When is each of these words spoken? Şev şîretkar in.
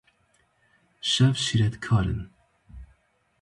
Şev 1.09 1.35
şîretkar 1.43 2.05
in. 2.13 2.23